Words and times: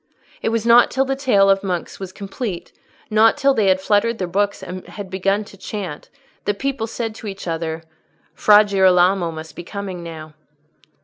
It 0.41 0.49
was 0.49 0.65
not 0.65 0.89
till 0.89 1.05
the 1.05 1.15
tale 1.15 1.47
of 1.47 1.63
monks 1.63 1.99
was 1.99 2.11
complete, 2.11 2.71
not 3.11 3.37
till 3.37 3.53
they 3.53 3.67
had 3.67 3.79
fluttered 3.79 4.17
their 4.17 4.27
books 4.27 4.63
and 4.63 4.83
had 4.87 5.11
begun 5.11 5.43
to 5.43 5.57
chant, 5.57 6.09
that 6.45 6.57
people 6.57 6.87
said 6.87 7.13
to 7.13 7.27
each 7.27 7.47
other, 7.47 7.83
"Fra 8.33 8.63
Girolamo 8.65 9.29
must 9.29 9.55
be 9.55 9.63
coming 9.63 10.01
now." 10.01 10.33